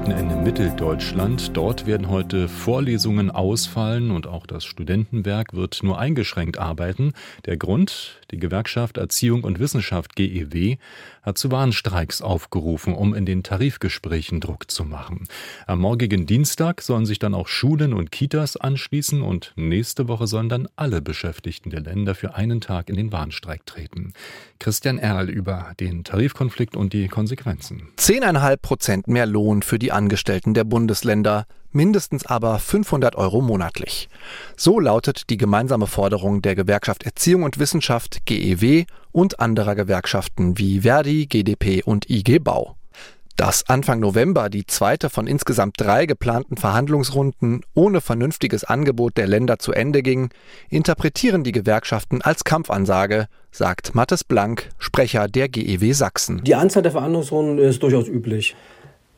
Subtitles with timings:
[0.00, 1.56] Universitäten in Mitteldeutschland.
[1.56, 7.12] Dort werden heute Vorlesungen ausfallen und auch das Studentenwerk wird nur eingeschränkt arbeiten.
[7.44, 10.76] Der Grund, die Gewerkschaft Erziehung und Wissenschaft GEW
[11.22, 15.28] hat zu Warnstreiks aufgerufen, um in den Tarifgesprächen Druck zu machen.
[15.66, 20.48] Am morgigen Dienstag sollen sich dann auch Schulen und Kitas anschließen und nächste Woche sollen
[20.48, 24.14] dann alle Beschäftigten der Länder für einen Tag in den Warnstreik treten.
[24.58, 27.88] Christian Erl über den Tarifkonflikt und die Konsequenzen.
[27.96, 34.08] Zehneinhalb Prozent mehr Lohn für die Angestellten der Bundesländer mindestens aber 500 Euro monatlich.
[34.56, 40.80] So lautet die gemeinsame Forderung der Gewerkschaft Erziehung und Wissenschaft GEW und anderer Gewerkschaften wie
[40.80, 42.76] Verdi, GDP und IG Bau.
[43.40, 49.58] Dass Anfang November die zweite von insgesamt drei geplanten Verhandlungsrunden ohne vernünftiges Angebot der Länder
[49.58, 50.28] zu Ende ging,
[50.68, 56.44] interpretieren die Gewerkschaften als Kampfansage, sagt Mattes Blank, Sprecher der GEW Sachsen.
[56.44, 58.54] Die Anzahl der Verhandlungsrunden ist durchaus üblich.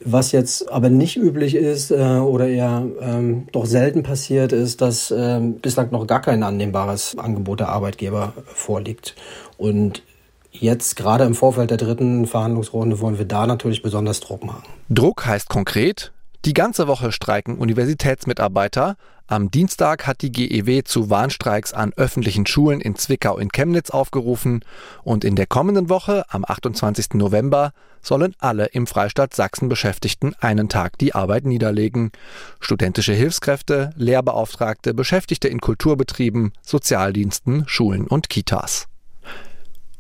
[0.05, 5.13] Was jetzt aber nicht üblich ist äh, oder eher ähm, doch selten passiert, ist, dass
[5.17, 9.15] ähm, bislang noch gar kein annehmbares Angebot der Arbeitgeber vorliegt.
[9.59, 10.03] Und
[10.51, 14.65] jetzt gerade im Vorfeld der dritten Verhandlungsrunde wollen wir da natürlich besonders Druck machen.
[14.89, 16.13] Druck heißt konkret,
[16.45, 18.97] die ganze Woche streiken Universitätsmitarbeiter.
[19.33, 24.63] Am Dienstag hat die GEW zu Warnstreiks an öffentlichen Schulen in Zwickau in Chemnitz aufgerufen
[25.05, 27.15] und in der kommenden Woche, am 28.
[27.15, 32.13] November, sollen alle im Freistaat Sachsen Beschäftigten einen Tag die Arbeit niederlegen.
[32.61, 38.87] Studentische Hilfskräfte, Lehrbeauftragte, Beschäftigte in Kulturbetrieben, Sozialdiensten, Schulen und Kitas.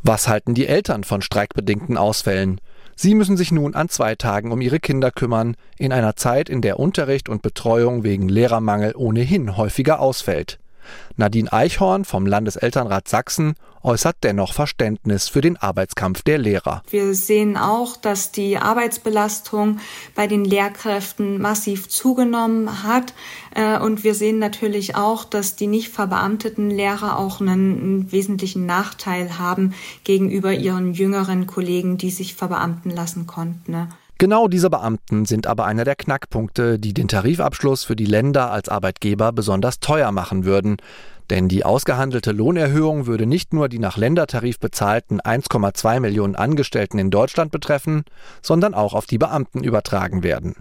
[0.02, 2.60] Was halten die Eltern von streikbedingten Ausfällen?
[2.94, 6.62] Sie müssen sich nun an zwei Tagen um ihre Kinder kümmern, in einer Zeit, in
[6.62, 10.58] der Unterricht und Betreuung wegen Lehrermangel ohnehin häufiger ausfällt.
[11.16, 16.82] Nadine Eichhorn vom Landeselternrat Sachsen äußert dennoch Verständnis für den Arbeitskampf der Lehrer.
[16.90, 19.80] Wir sehen auch, dass die Arbeitsbelastung
[20.14, 23.14] bei den Lehrkräften massiv zugenommen hat.
[23.54, 29.38] Äh, und wir sehen natürlich auch, dass die nicht verbeamteten Lehrer auch einen, wesentlichen Nachteil
[29.38, 29.74] haben
[30.04, 33.88] gegenüber ihren jüngeren Kollegen, die sich verbeamten lassen konnten.
[34.22, 38.68] Genau diese Beamten sind aber einer der Knackpunkte, die den Tarifabschluss für die Länder als
[38.68, 40.76] Arbeitgeber besonders teuer machen würden.
[41.28, 47.10] Denn die ausgehandelte Lohnerhöhung würde nicht nur die nach Ländertarif bezahlten 1,2 Millionen Angestellten in
[47.10, 48.04] Deutschland betreffen,
[48.42, 50.54] sondern auch auf die Beamten übertragen werden.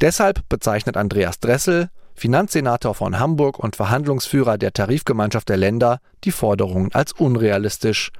[0.00, 6.94] Deshalb bezeichnet Andreas Dressel, Finanzsenator von Hamburg und Verhandlungsführer der Tarifgemeinschaft der Länder, die Forderungen
[6.94, 8.10] als unrealistisch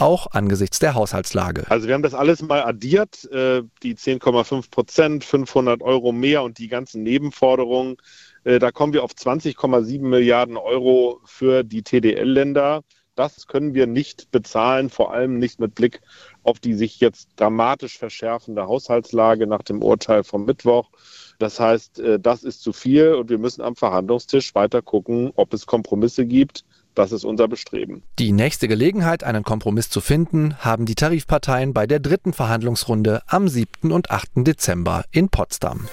[0.00, 1.64] auch angesichts der Haushaltslage.
[1.68, 6.58] Also wir haben das alles mal addiert, äh, die 10,5 Prozent, 500 Euro mehr und
[6.58, 7.96] die ganzen Nebenforderungen.
[8.44, 12.82] Äh, da kommen wir auf 20,7 Milliarden Euro für die TDL-Länder.
[13.14, 16.02] Das können wir nicht bezahlen, vor allem nicht mit Blick
[16.42, 20.90] auf die sich jetzt dramatisch verschärfende Haushaltslage nach dem Urteil vom Mittwoch.
[21.38, 25.52] Das heißt, äh, das ist zu viel und wir müssen am Verhandlungstisch weiter gucken, ob
[25.54, 26.64] es Kompromisse gibt
[26.96, 28.02] das ist unser Bestreben.
[28.18, 33.48] Die nächste Gelegenheit, einen Kompromiss zu finden, haben die Tarifparteien bei der dritten Verhandlungsrunde am
[33.48, 33.92] 7.
[33.92, 34.28] und 8.
[34.36, 35.88] Dezember in Potsdam.